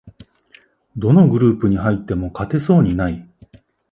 [0.97, 3.29] どのグループに入っても勝てそうにない